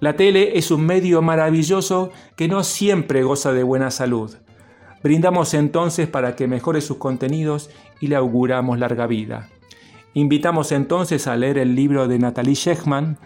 [0.00, 4.36] La tele es un medio maravilloso que no siempre goza de buena salud.
[5.02, 9.48] Brindamos entonces para que mejore sus contenidos y le auguramos larga vida.
[10.14, 13.18] Invitamos entonces a leer el libro de Natalie Shechman,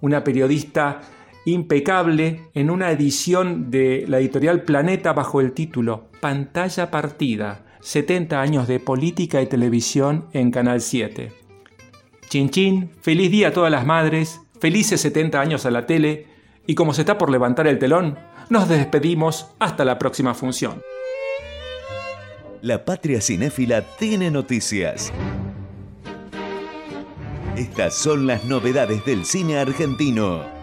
[0.00, 1.00] una periodista
[1.44, 8.68] impecable, en una edición de la editorial Planeta bajo el título Pantalla Partida, 70 años
[8.68, 11.32] de política y televisión en Canal 7.
[12.28, 16.26] Chin chin, feliz día a todas las madres, felices 70 años a la tele,
[16.66, 18.18] y como se está por levantar el telón,
[18.50, 20.82] nos despedimos hasta la próxima función.
[22.60, 25.12] La Patria Cinéfila tiene noticias.
[27.56, 30.57] Estas son las novedades del cine argentino.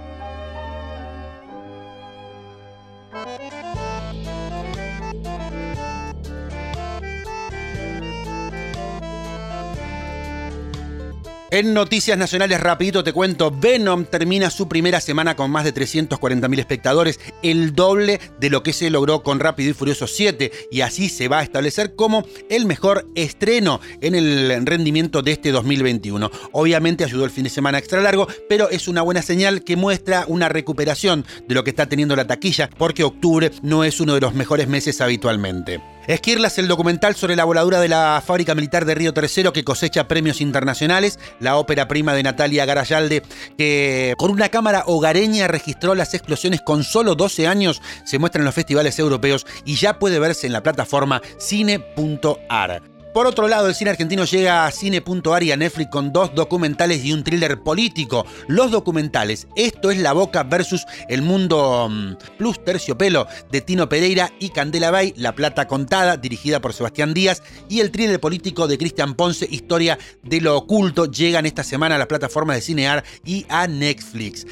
[11.56, 16.60] En noticias nacionales rapidito te cuento, Venom termina su primera semana con más de 340.000
[16.60, 21.08] espectadores, el doble de lo que se logró con Rápido y Furioso 7 y así
[21.08, 26.30] se va a establecer como el mejor estreno en el rendimiento de este 2021.
[26.52, 30.26] Obviamente ayudó el fin de semana extra largo, pero es una buena señal que muestra
[30.28, 34.20] una recuperación de lo que está teniendo la taquilla porque octubre no es uno de
[34.20, 35.80] los mejores meses habitualmente.
[36.08, 40.08] Esquirlas, el documental sobre la voladura de la fábrica militar de Río Tercero que cosecha
[40.08, 43.24] premios internacionales, la ópera prima de Natalia Garayalde,
[43.58, 48.46] que con una cámara hogareña registró las explosiones con solo 12 años, se muestra en
[48.46, 52.95] los festivales europeos y ya puede verse en la plataforma cine.ar.
[53.16, 57.06] Por otro lado, el cine argentino llega a Cine.ar y a Netflix con dos documentales
[57.06, 58.26] y un thriller político.
[58.50, 64.34] Los documentales, esto es La Boca versus El Mundo mm, Plus Terciopelo de Tino Pereira
[64.38, 68.78] y Candela Bay, La Plata Contada, dirigida por Sebastián Díaz, y el thriller político de
[68.78, 73.46] Cristian Ponce, Historia de lo Oculto, llegan esta semana a las plataformas de Cinear y
[73.48, 74.46] a Netflix.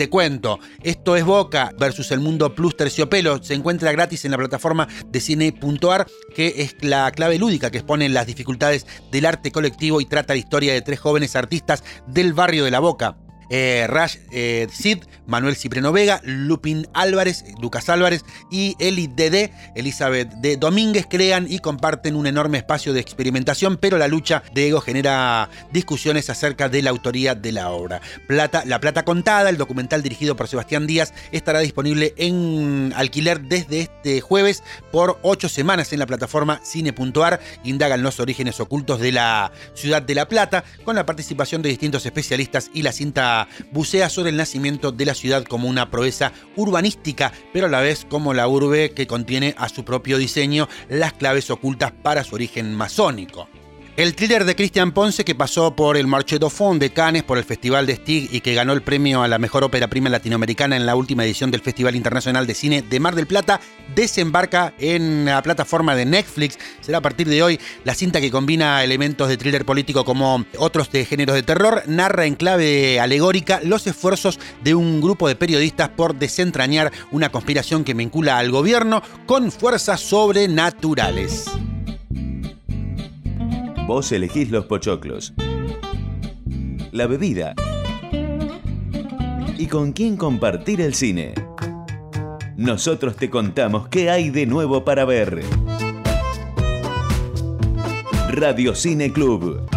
[0.00, 3.42] Te cuento, esto es Boca versus El Mundo Plus Terciopelo.
[3.42, 8.08] Se encuentra gratis en la plataforma de cine.ar, que es la clave lúdica que expone
[8.08, 12.64] las dificultades del arte colectivo y trata la historia de tres jóvenes artistas del barrio
[12.64, 13.18] de la Boca
[13.50, 20.30] eh, Rash eh, Sid, Manuel Cipriano Vega, Lupin Álvarez, Lucas Álvarez y Eli Dede, Elizabeth
[20.34, 24.80] de Domínguez crean y comparten un enorme espacio de experimentación, pero la lucha de ego
[24.80, 28.00] genera discusiones acerca de la autoría de la obra.
[28.26, 33.82] Plata, la Plata Contada, el documental dirigido por Sebastián Díaz, estará disponible en alquiler desde
[33.82, 37.40] este jueves por ocho semanas en la plataforma cine.ar.
[37.64, 42.06] Indagan los orígenes ocultos de la ciudad de La Plata, con la participación de distintos
[42.06, 43.39] especialistas y la cinta
[43.70, 48.06] bucea sobre el nacimiento de la ciudad como una proeza urbanística, pero a la vez
[48.08, 52.74] como la urbe que contiene a su propio diseño las claves ocultas para su origen
[52.74, 53.48] masónico.
[53.96, 57.44] El thriller de Cristian Ponce, que pasó por el Marché Dauphin de Cannes, por el
[57.44, 60.86] Festival de Stig y que ganó el premio a la mejor ópera prima latinoamericana en
[60.86, 63.60] la última edición del Festival Internacional de Cine de Mar del Plata,
[63.94, 66.58] desembarca en la plataforma de Netflix.
[66.80, 70.90] Será a partir de hoy la cinta que combina elementos de thriller político como otros
[70.92, 75.90] de géneros de terror, narra en clave alegórica los esfuerzos de un grupo de periodistas
[75.90, 81.50] por desentrañar una conspiración que vincula al gobierno con fuerzas sobrenaturales.
[83.92, 85.34] Vos elegís los pochoclos.
[86.92, 87.56] La bebida.
[89.58, 91.34] ¿Y con quién compartir el cine?
[92.56, 95.42] Nosotros te contamos qué hay de nuevo para ver.
[98.28, 99.68] Radio Cine Club.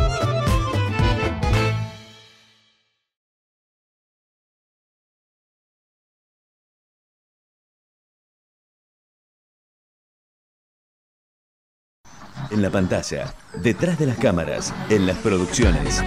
[12.53, 16.03] En la pantalla, detrás de las cámaras, en las producciones.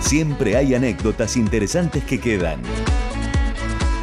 [0.00, 2.60] Siempre hay anécdotas interesantes que quedan.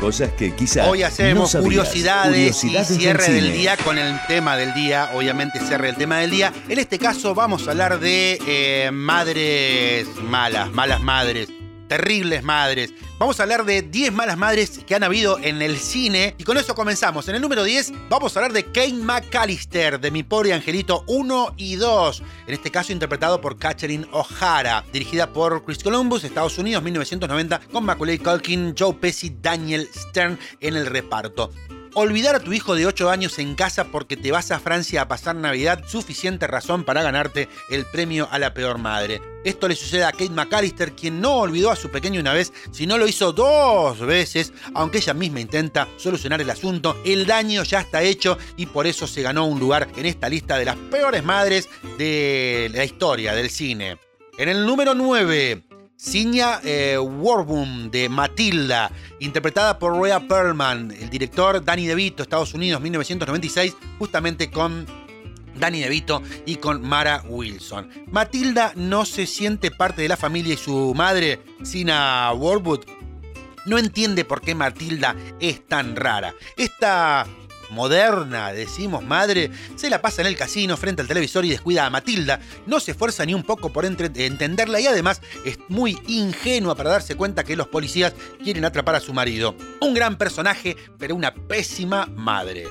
[0.02, 0.88] Cosas que quizás.
[0.88, 5.12] Hoy hacemos curiosidades, y cierre del, día con el tema del día.
[5.14, 6.52] Obviamente, cierre el tema del día.
[6.68, 11.50] En este caso, vamos a hablar de eh, madres malas, malas madres
[11.94, 12.92] terribles madres.
[13.20, 16.34] Vamos a hablar de 10 malas madres que han habido en el cine.
[16.40, 17.28] Y con eso comenzamos.
[17.28, 21.54] En el número 10 vamos a hablar de Kane McAllister, de Mi Pobre Angelito 1
[21.56, 22.24] y 2.
[22.48, 24.84] En este caso interpretado por Catherine O'Hara.
[24.92, 30.76] Dirigida por Chris Columbus, Estados Unidos, 1990, con Macaulay Culkin, Joe Pesci, Daniel Stern en
[30.76, 31.52] el reparto.
[31.96, 35.08] Olvidar a tu hijo de 8 años en casa porque te vas a Francia a
[35.08, 39.22] pasar Navidad, suficiente razón para ganarte el premio a la peor madre.
[39.44, 42.98] Esto le sucede a Kate McAllister, quien no olvidó a su pequeño una vez, sino
[42.98, 46.98] lo hizo dos veces, aunque ella misma intenta solucionar el asunto.
[47.06, 50.58] El daño ya está hecho y por eso se ganó un lugar en esta lista
[50.58, 54.00] de las peores madres de la historia del cine.
[54.40, 55.64] En el número 9,
[56.04, 62.82] Sinya eh, Warboom de Matilda, interpretada por Rhea Perlman, el director Danny DeVito, Estados Unidos,
[62.82, 64.86] 1996, justamente con
[65.56, 67.90] Danny DeVito y con Mara Wilson.
[68.12, 72.82] Matilda no se siente parte de la familia y su madre, Sina Warwood,
[73.66, 76.34] no entiende por qué Matilda es tan rara.
[76.58, 77.26] Esta
[77.74, 81.90] moderna, decimos madre, se la pasa en el casino frente al televisor y descuida a
[81.90, 86.92] Matilda, no se esfuerza ni un poco por entenderla y además es muy ingenua para
[86.92, 89.56] darse cuenta que los policías quieren atrapar a su marido.
[89.82, 92.68] Un gran personaje, pero una pésima madre.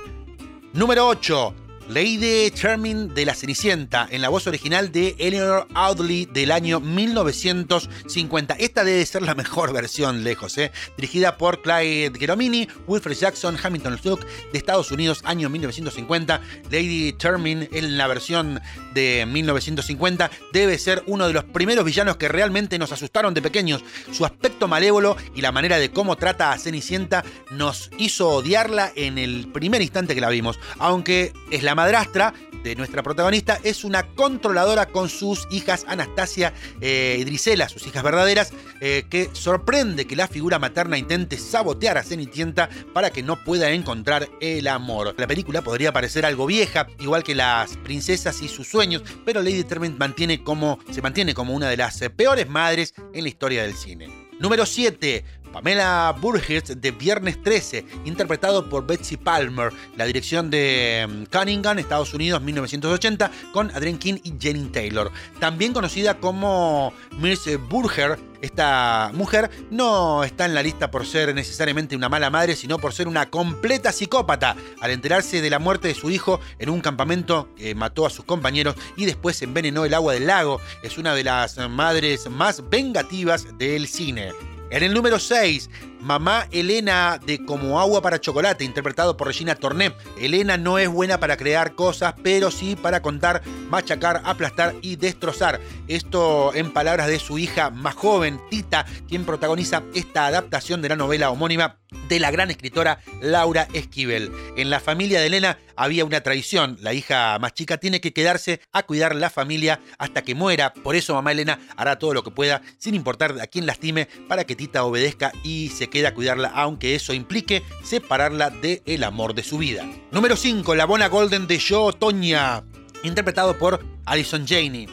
[0.72, 1.61] Número 8.
[1.92, 8.54] Lady Charming de La Cenicienta, en la voz original de Eleanor Audley del año 1950.
[8.54, 10.72] Esta debe ser la mejor versión, lejos, ¿eh?
[10.96, 16.40] Dirigida por Clyde Geromini, Wilfred Jackson, Hamilton Snook de Estados Unidos, año 1950.
[16.70, 18.60] Lady Charming en la versión
[18.94, 23.84] de 1950 debe ser uno de los primeros villanos que realmente nos asustaron de pequeños.
[24.12, 29.18] Su aspecto malévolo y la manera de cómo trata a Cenicienta nos hizo odiarla en
[29.18, 34.04] el primer instante que la vimos, aunque es la madrastra de nuestra protagonista, es una
[34.14, 40.14] controladora con sus hijas Anastasia eh, y Drisela, sus hijas verdaderas, eh, que sorprende que
[40.14, 45.12] la figura materna intente sabotear a Cenicienta para que no pueda encontrar el amor.
[45.18, 49.56] La película podría parecer algo vieja, igual que las princesas y sus sueños, pero Lady
[49.56, 53.74] Determined mantiene como, se mantiene como una de las peores madres en la historia del
[53.74, 54.08] cine.
[54.38, 55.24] Número 7.
[55.52, 62.14] Pamela Burgess de Viernes 13, interpretado por Betsy Palmer, la dirección de mm, Cunningham, Estados
[62.14, 65.10] Unidos, 1980, con Adrienne King y Jenny Taylor.
[65.38, 71.94] También conocida como Miss Burger, esta mujer no está en la lista por ser necesariamente
[71.94, 74.56] una mala madre, sino por ser una completa psicópata.
[74.80, 78.24] Al enterarse de la muerte de su hijo en un campamento que mató a sus
[78.24, 83.46] compañeros y después envenenó el agua del lago, es una de las madres más vengativas
[83.58, 84.32] del cine.
[84.72, 85.68] En el número 6,
[86.02, 89.94] Mamá Elena de Como Agua para Chocolate, interpretado por Regina Torné.
[90.18, 93.40] Elena no es buena para crear cosas, pero sí para contar,
[93.70, 95.60] machacar, aplastar y destrozar.
[95.86, 100.96] Esto en palabras de su hija más joven, Tita, quien protagoniza esta adaptación de la
[100.96, 101.78] novela homónima
[102.08, 104.32] de la gran escritora Laura Esquivel.
[104.56, 106.76] En la familia de Elena había una tradición.
[106.80, 110.72] La hija más chica tiene que quedarse a cuidar la familia hasta que muera.
[110.72, 114.44] Por eso mamá Elena hará todo lo que pueda, sin importar a quién lastime, para
[114.44, 119.44] que Tita obedezca y se quede a cuidarla, aunque eso implique separarla del amor de
[119.44, 119.86] su vida.
[120.10, 120.74] Número 5.
[120.74, 122.64] La Bona Golden de Joe Toña,
[123.04, 124.88] interpretado por Alison Janey.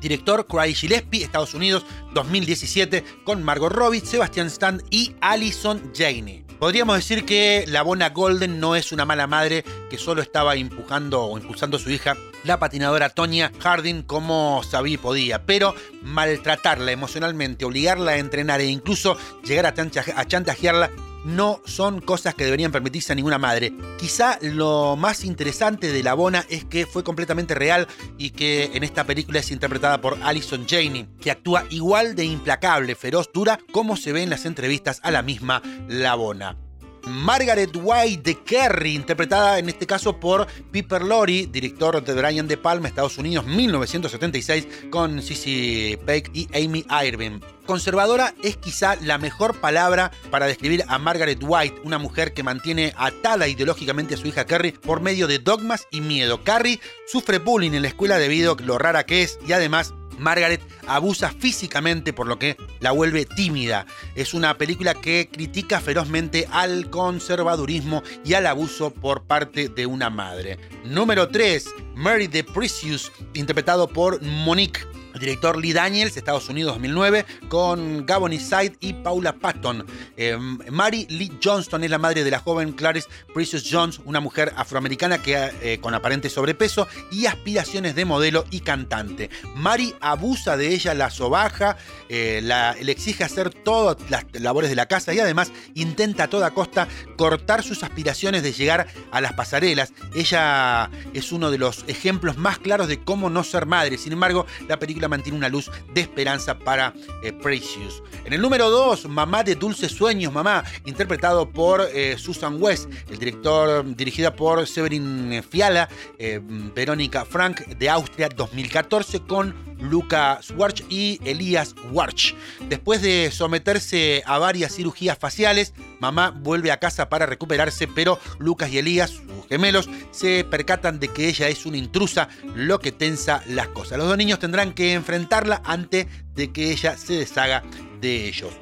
[0.00, 1.84] Director Craig Gillespie, Estados Unidos,
[2.14, 6.47] 2017, con Margot Robbie, Sebastian Stan y Alison Janey.
[6.58, 11.22] Podríamos decir que la Bona Golden no es una mala madre que solo estaba empujando
[11.22, 16.90] o impulsando a su hija, la patinadora Tonya Harding, como sabía y podía, pero maltratarla
[16.90, 20.90] emocionalmente, obligarla a entrenar e incluso llegar a chantajearla
[21.28, 23.72] no son cosas que deberían permitirse a ninguna madre.
[23.98, 28.82] Quizá lo más interesante de la Bona es que fue completamente real y que en
[28.82, 33.96] esta película es interpretada por Alison Janey, que actúa igual de implacable, feroz, dura, como
[33.96, 36.67] se ve en las entrevistas a la misma La Bona.
[37.08, 42.56] Margaret White de Kerry, interpretada en este caso por Piper Laurie, director de Brian De
[42.56, 47.40] Palma, Estados Unidos, 1976, con Sissy Peck y Amy Irving.
[47.66, 52.94] Conservadora es quizá la mejor palabra para describir a Margaret White, una mujer que mantiene
[52.96, 56.42] atada ideológicamente a su hija Carrie por medio de dogmas y miedo.
[56.44, 60.60] Carrie sufre bullying en la escuela debido a lo rara que es y además Margaret
[60.86, 63.86] abusa físicamente por lo que la vuelve tímida.
[64.14, 70.10] Es una película que critica ferozmente al conservadurismo y al abuso por parte de una
[70.10, 70.58] madre.
[70.84, 74.80] Número 3, Mary the Precious, interpretado por Monique
[75.18, 79.86] director Lee Daniels, Estados Unidos 2009, con Gabon Side y Paula Patton.
[80.16, 80.36] Eh,
[80.70, 85.22] Mary Lee Johnston es la madre de la joven Clarice Precious Jones, una mujer afroamericana
[85.22, 89.30] que, eh, con aparente sobrepeso y aspiraciones de modelo y cantante.
[89.54, 91.76] Mary abusa de ella, la sobaja,
[92.08, 96.52] eh, le exige hacer todas las labores de la casa y además intenta a toda
[96.52, 99.92] costa cortar sus aspiraciones de llegar a las pasarelas.
[100.14, 103.98] Ella es uno de los ejemplos más claros de cómo no ser madre.
[103.98, 108.02] Sin embargo, la película mantiene una luz de esperanza para eh, Precious.
[108.24, 113.18] En el número 2, Mamá de Dulces Sueños, Mamá, interpretado por eh, Susan West, el
[113.18, 115.88] director dirigida por Severin Fiala,
[116.18, 122.34] eh, Verónica Frank de Austria 2014 con Luca Schwartz y Elías Warch.
[122.68, 128.70] Después de someterse a varias cirugías faciales, mamá vuelve a casa para recuperarse, pero Lucas
[128.70, 133.42] y Elías, sus gemelos, se percatan de que ella es una intrusa, lo que tensa
[133.46, 133.98] las cosas.
[133.98, 137.62] Los dos niños tendrán que enfrentarla antes de que ella se deshaga
[138.00, 138.52] de ellos.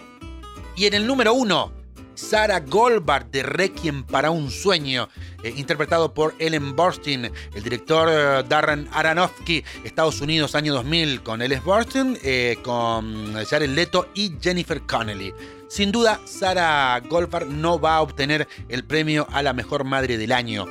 [0.77, 1.73] Y en el número uno,
[2.17, 5.09] Sarah Goldberg de Requiem para un sueño,
[5.43, 11.43] eh, interpretado por Ellen Burstyn, el director eh, Darren Aronofsky, Estados Unidos, año 2000, con
[11.43, 15.33] Ellen Burstyn, eh, con Jared Leto y Jennifer Connelly.
[15.69, 20.33] Sin duda, Sarah Goldberg no va a obtener el premio a la mejor madre del
[20.33, 20.67] año.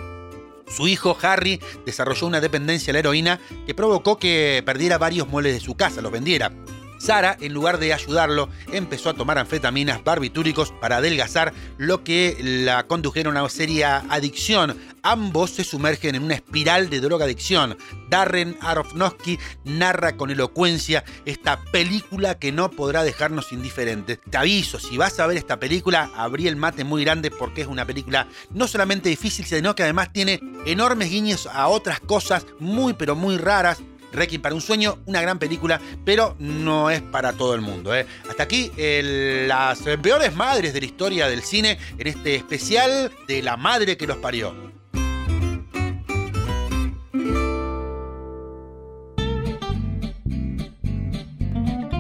[0.68, 5.54] Su hijo Harry desarrolló una dependencia a la heroína que provocó que perdiera varios muebles
[5.54, 6.52] de su casa, los vendiera.
[6.98, 12.88] Sara, en lugar de ayudarlo, empezó a tomar anfetaminas barbitúricos para adelgazar, lo que la
[12.88, 14.78] condujeron a una seria adicción.
[15.04, 17.78] Ambos se sumergen en una espiral de drogadicción.
[18.10, 24.20] Darren Aronofsky narra con elocuencia esta película que no podrá dejarnos indiferentes.
[24.30, 27.68] Te aviso, si vas a ver esta película, abrí el mate muy grande porque es
[27.68, 32.93] una película no solamente difícil, sino que además tiene enormes guiños a otras cosas muy
[32.93, 33.82] pero muy raras
[34.16, 37.95] Requiem para un sueño, una gran película, pero no es para todo el mundo.
[37.95, 38.05] ¿eh?
[38.30, 43.57] Hasta aquí las peores madres de la historia del cine en este especial de la
[43.57, 44.53] madre que los parió.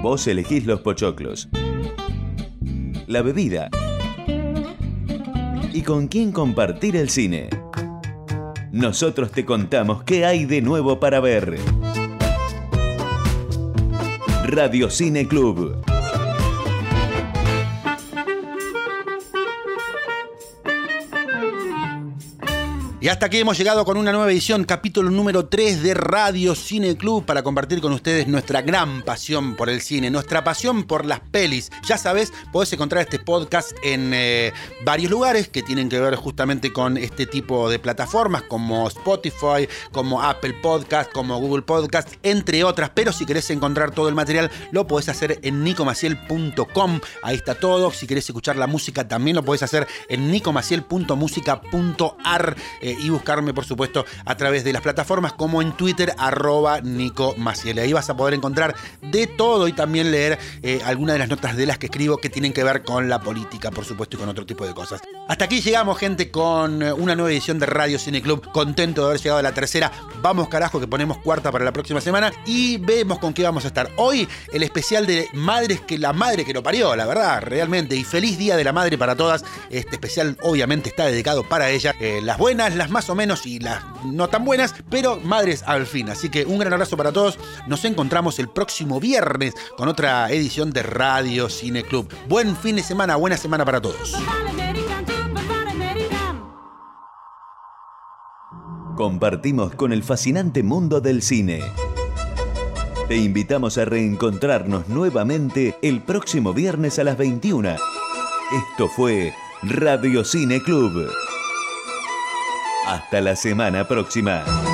[0.01, 1.49] Vos elegís los pochoclos,
[3.07, 3.69] la bebida
[5.73, 7.49] y con quién compartir el cine.
[8.71, 11.57] Nosotros te contamos qué hay de nuevo para ver.
[14.47, 15.94] Radio Cine Club.
[23.05, 26.97] Y hasta aquí hemos llegado con una nueva edición, capítulo número 3 de Radio Cine
[26.97, 31.19] Club, para compartir con ustedes nuestra gran pasión por el cine, nuestra pasión por las
[31.19, 31.71] pelis.
[31.87, 34.53] Ya sabes, podés encontrar este podcast en eh,
[34.83, 40.23] varios lugares que tienen que ver justamente con este tipo de plataformas, como Spotify, como
[40.23, 42.89] Apple Podcast, como Google Podcast, entre otras.
[42.95, 46.99] Pero si querés encontrar todo el material, lo podés hacer en nicomaciel.com.
[47.21, 47.91] Ahí está todo.
[47.91, 52.55] Si querés escuchar la música, también lo podés hacer en nicomaciel.musica.ar
[52.99, 57.79] y buscarme, por supuesto, a través de las plataformas como en Twitter, arroba Nico Maciel.
[57.79, 61.55] Ahí vas a poder encontrar de todo y también leer eh, algunas de las notas
[61.55, 64.29] de las que escribo que tienen que ver con la política, por supuesto, y con
[64.29, 65.01] otro tipo de cosas.
[65.27, 68.51] Hasta aquí llegamos, gente, con eh, una nueva edición de Radio Cine Club.
[68.51, 69.91] Contento de haber llegado a la tercera.
[70.21, 73.67] Vamos, carajo, que ponemos cuarta para la próxima semana y vemos con qué vamos a
[73.67, 73.89] estar.
[73.97, 77.95] Hoy, el especial de Madres que la madre que lo parió, la verdad, realmente.
[77.95, 79.43] Y feliz Día de la Madre para todas.
[79.69, 81.95] Este especial, obviamente, está dedicado para ella.
[81.99, 85.85] Eh, las buenas, las más o menos y las no tan buenas, pero madres al
[85.85, 86.09] fin.
[86.09, 87.37] Así que un gran abrazo para todos.
[87.67, 92.11] Nos encontramos el próximo viernes con otra edición de Radio Cine Club.
[92.27, 94.15] Buen fin de semana, buena semana para todos.
[98.95, 101.61] Compartimos con el fascinante mundo del cine.
[103.09, 107.71] Te invitamos a reencontrarnos nuevamente el próximo viernes a las 21.
[107.71, 109.33] Esto fue
[109.63, 111.11] Radio Cine Club.
[112.85, 114.64] Hasta la semana próxima.